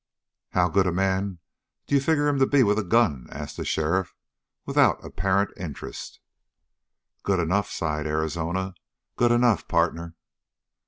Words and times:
"How 0.53 0.67
good 0.67 0.87
a 0.87 0.91
man 0.91 1.37
d'you 1.85 1.99
figure 2.01 2.27
him 2.27 2.39
to 2.39 2.47
be 2.47 2.63
with 2.63 2.79
a 2.79 2.83
gun?" 2.83 3.27
asked 3.29 3.55
the 3.57 3.63
sheriff 3.63 4.15
without 4.65 4.97
apparent 5.05 5.51
interest. 5.55 6.19
"Good 7.21 7.39
enough," 7.39 7.69
sighed 7.69 8.07
Arizona. 8.07 8.73
"Good 9.15 9.31
enough, 9.31 9.67
partner!" 9.67 10.15